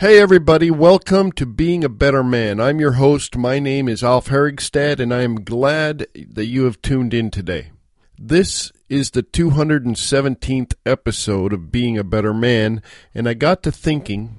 [0.00, 2.58] Hey everybody, welcome to Being a Better Man.
[2.58, 3.36] I'm your host.
[3.36, 7.72] My name is Alf Herigstad and I am glad that you have tuned in today.
[8.18, 12.82] This is the 217th episode of Being a Better Man
[13.14, 14.36] and I got to thinking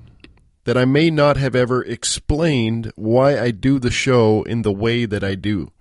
[0.63, 5.05] that I may not have ever explained why I do the show in the way
[5.05, 5.71] that I do.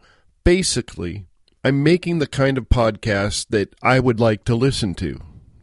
[0.45, 1.25] Basically,
[1.65, 5.19] I'm making the kind of podcast that I would like to listen to.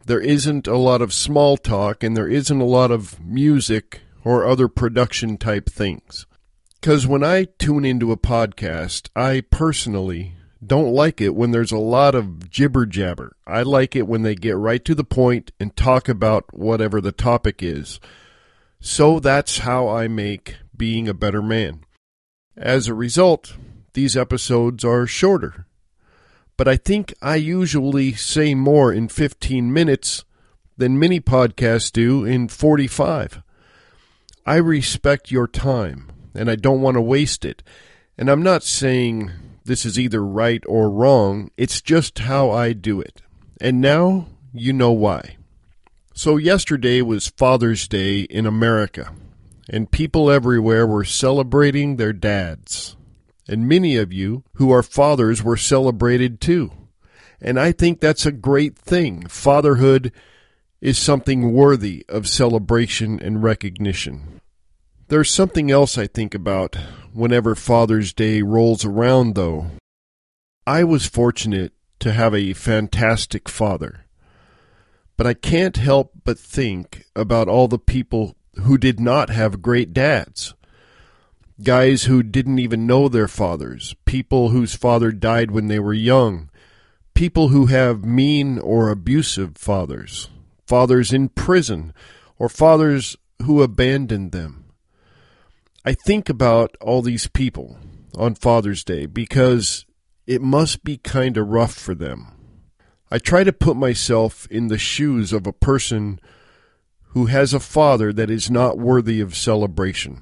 [0.06, 4.46] There isn't a lot of small talk and there isn't a lot of music or
[4.46, 6.26] other production type things.
[6.80, 10.34] Because when I tune into a podcast, I personally
[10.64, 13.36] don't like it when there's a lot of jibber jabber.
[13.46, 17.12] I like it when they get right to the point and talk about whatever the
[17.12, 18.00] topic is.
[18.80, 21.84] So that's how I make being a better man.
[22.56, 23.56] As a result,
[23.94, 25.66] these episodes are shorter.
[26.56, 30.24] But I think I usually say more in 15 minutes
[30.76, 33.42] than many podcasts do in 45.
[34.48, 37.62] I respect your time and I don't want to waste it.
[38.16, 39.30] And I'm not saying
[39.66, 43.20] this is either right or wrong, it's just how I do it.
[43.60, 45.36] And now you know why.
[46.14, 49.12] So, yesterday was Father's Day in America,
[49.68, 52.96] and people everywhere were celebrating their dads.
[53.46, 56.72] And many of you who are fathers were celebrated too.
[57.38, 59.26] And I think that's a great thing.
[59.26, 60.10] Fatherhood
[60.80, 64.37] is something worthy of celebration and recognition.
[65.08, 66.76] There's something else I think about
[67.14, 69.70] whenever Father's Day rolls around, though.
[70.66, 74.04] I was fortunate to have a fantastic father,
[75.16, 79.94] but I can't help but think about all the people who did not have great
[79.94, 80.52] dads.
[81.62, 86.50] Guys who didn't even know their fathers, people whose father died when they were young,
[87.14, 90.28] people who have mean or abusive fathers,
[90.66, 91.94] fathers in prison,
[92.38, 94.66] or fathers who abandoned them.
[95.88, 97.78] I think about all these people
[98.14, 99.86] on Father's Day because
[100.26, 102.26] it must be kind of rough for them.
[103.10, 106.20] I try to put myself in the shoes of a person
[107.14, 110.20] who has a father that is not worthy of celebration.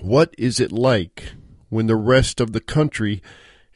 [0.00, 1.34] What is it like
[1.68, 3.22] when the rest of the country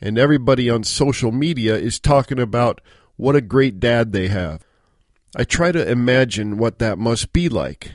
[0.00, 2.80] and everybody on social media is talking about
[3.16, 4.64] what a great dad they have?
[5.36, 7.92] I try to imagine what that must be like,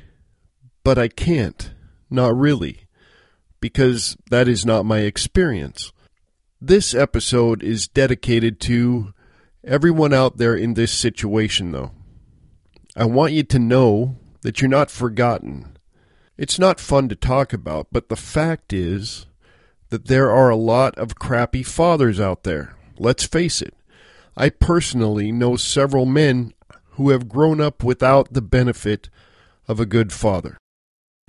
[0.83, 1.71] but I can't.
[2.09, 2.87] Not really,
[3.59, 5.91] because that is not my experience.
[6.61, 9.13] This episode is dedicated to
[9.63, 11.91] everyone out there in this situation, though.
[12.95, 15.77] I want you to know that you're not forgotten.
[16.37, 19.25] It's not fun to talk about, but the fact is
[19.89, 22.75] that there are a lot of crappy fathers out there.
[22.97, 23.73] Let's face it.
[24.37, 26.53] I personally know several men
[26.91, 29.09] who have grown up without the benefit
[29.67, 30.57] of a good father.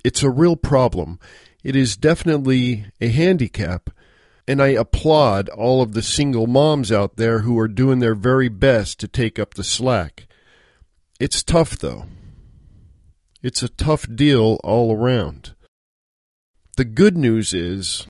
[0.03, 1.19] It's a real problem.
[1.63, 3.89] It is definitely a handicap,
[4.47, 8.47] and I applaud all of the single moms out there who are doing their very
[8.47, 10.27] best to take up the slack.
[11.19, 12.05] It's tough, though.
[13.41, 15.55] It's a tough deal all around.
[16.77, 18.07] The good news is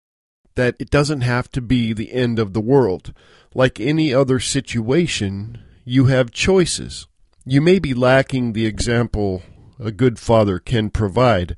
[0.56, 3.14] that it doesn't have to be the end of the world.
[3.56, 7.08] Like any other situation, you have choices.
[7.46, 9.42] You may be lacking the example
[9.80, 11.56] a good father can provide,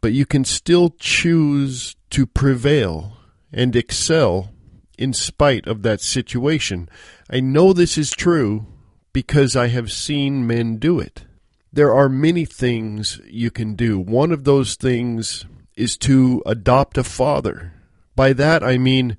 [0.00, 3.16] but you can still choose to prevail
[3.52, 4.50] and excel
[4.96, 6.88] in spite of that situation.
[7.30, 8.66] I know this is true
[9.12, 11.24] because I have seen men do it.
[11.72, 13.98] There are many things you can do.
[13.98, 15.44] One of those things
[15.76, 17.72] is to adopt a father.
[18.16, 19.16] By that I mean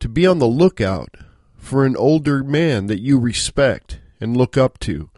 [0.00, 1.16] to be on the lookout
[1.56, 5.10] for an older man that you respect and look up to.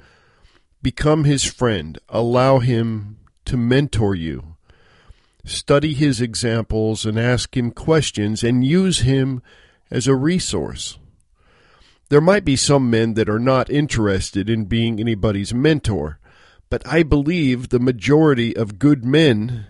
[0.85, 1.99] Become his friend.
[2.11, 3.17] Allow him
[3.47, 4.55] to mentor you
[5.47, 9.43] study his examples and ask him questions and use him
[9.91, 10.99] as a resource.
[12.11, 16.19] There might be some men that are not interested in being anybody's mentor,
[16.69, 19.67] but I believe the majority of good men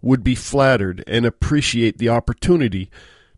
[0.00, 2.90] would be flattered and appreciate the opportunity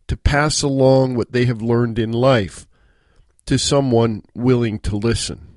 [0.07, 2.69] to pass along what they have learned in life
[3.47, 5.56] to someone willing to listen.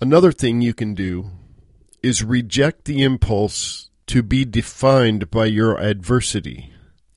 [0.00, 1.30] Another thing you can do
[2.02, 6.72] is reject the impulse to be defined by your adversity.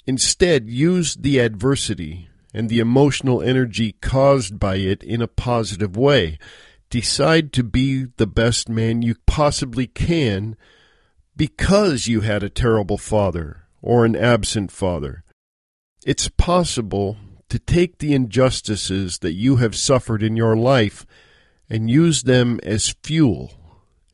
[0.07, 6.39] Instead, use the adversity and the emotional energy caused by it in a positive way.
[6.89, 10.57] Decide to be the best man you possibly can
[11.37, 15.23] because you had a terrible father or an absent father.
[16.03, 17.17] It's possible
[17.49, 21.05] to take the injustices that you have suffered in your life
[21.71, 23.53] and use them as fuel,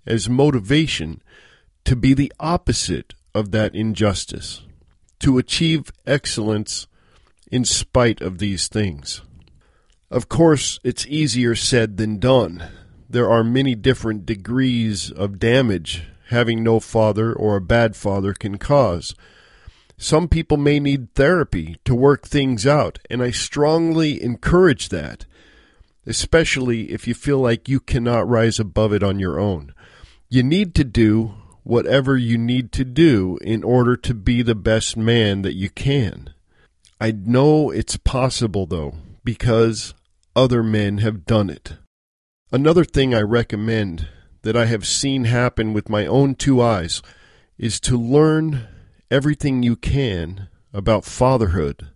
[0.06, 1.20] as motivation
[1.84, 4.62] to be the opposite of that injustice,
[5.20, 6.86] to achieve excellence
[7.52, 9.22] in spite of these things.
[10.12, 12.64] Of course, it's easier said than done.
[13.10, 18.60] There are many different degrees of damage having no father or a bad father can
[18.60, 19.16] cause.
[19.98, 25.26] Some people may need therapy to work things out, and I strongly encourage that,
[26.08, 29.74] especially if you feel like you cannot rise above it on your own.
[30.30, 34.96] You need to do whatever you need to do in order to be the best
[34.96, 36.34] man that you can.
[37.00, 38.96] I know it's possible, though,
[39.26, 39.94] because
[40.34, 41.74] other men have done it.
[42.54, 44.08] Another thing I recommend
[44.44, 47.02] that I have seen happen with my own two eyes
[47.58, 48.66] is to learn
[49.12, 51.88] everything you can about fatherhood.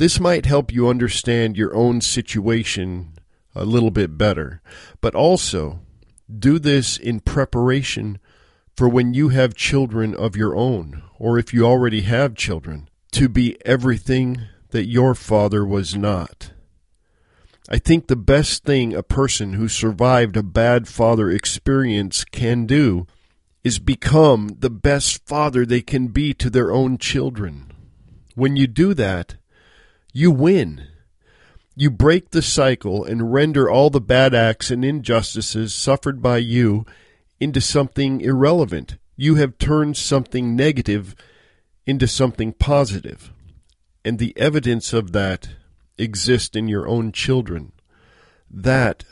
[0.00, 3.12] This might help you understand your own situation
[3.54, 4.62] a little bit better,
[5.02, 5.80] but also
[6.26, 8.18] do this in preparation
[8.74, 13.28] for when you have children of your own, or if you already have children, to
[13.28, 16.52] be everything that your father was not.
[17.68, 23.06] I think the best thing a person who survived a bad father experience can do
[23.62, 27.70] is become the best father they can be to their own children.
[28.34, 29.36] When you do that,
[30.12, 30.86] you win.
[31.76, 36.84] You break the cycle and render all the bad acts and injustices suffered by you
[37.38, 38.98] into something irrelevant.
[39.16, 41.14] You have turned something negative
[41.86, 43.32] into something positive.
[44.04, 45.50] And the evidence of that
[45.98, 47.72] exists in your own children.
[48.50, 49.04] That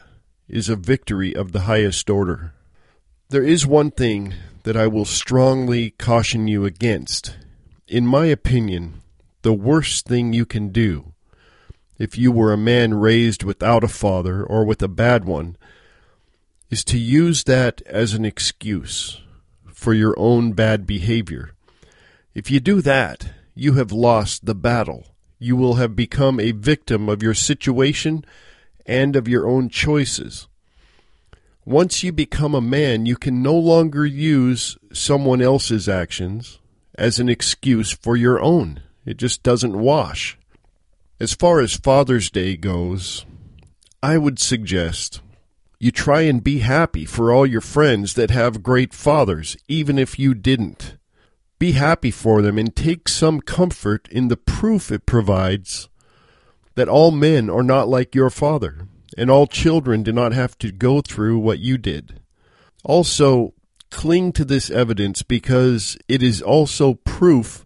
[0.49, 2.55] is a victory of the highest order.
[3.29, 7.37] There is one thing that I will strongly caution you against.
[7.87, 9.03] In my opinion,
[9.43, 11.13] the worst thing you can do,
[11.99, 15.57] if you were a man raised without a father or with a bad one,
[16.71, 19.23] is to use that as an excuse
[19.73, 21.53] for your own bad behavior.
[22.35, 25.07] If you do that, you have lost the battle.
[25.39, 28.25] You will have become a victim of your situation
[28.87, 30.49] and of your own choices.
[31.65, 36.59] Once you become a man, you can no longer use someone else's actions
[36.95, 38.81] as an excuse for your own.
[39.09, 40.37] It just doesn't wash.
[41.19, 43.25] As far as Father's Day goes,
[44.03, 45.23] I would suggest
[45.81, 50.19] you try and be happy for all your friends that have great fathers, even if
[50.19, 50.99] you didn't.
[51.59, 55.89] Be happy for them and take some comfort in the proof it provides
[56.75, 60.71] that all men are not like your father, and all children do not have to
[60.71, 62.21] go through what you did.
[62.85, 63.55] Also,
[63.91, 67.65] cling to this evidence because it is also proof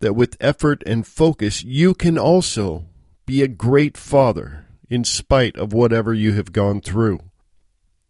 [0.00, 2.86] that with effort and focus you can also
[3.26, 7.20] be a great father in spite of whatever you have gone through.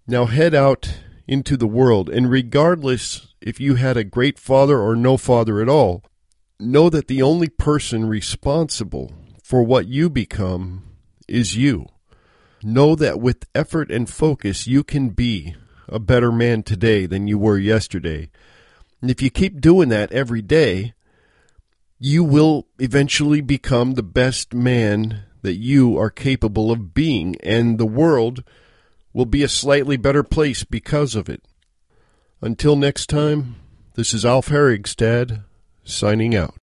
[0.07, 4.97] Now head out into the world, and regardless if you had a great father or
[4.97, 6.05] no father at all,
[6.59, 10.85] know that the only person responsible for what you become
[11.27, 11.87] is you.
[12.63, 15.55] Know that with effort and focus, you can be
[15.89, 18.31] a better man today than you were yesterday.
[19.01, 20.95] And if you keep doing that every day,
[21.99, 27.87] you will eventually become the best man that you are capable of being, and the
[27.87, 28.45] world
[29.13, 31.43] will be a slightly better place because of it.
[32.41, 33.57] Until next time,
[33.95, 35.45] this is Alf Herigstad
[35.85, 36.55] signing out.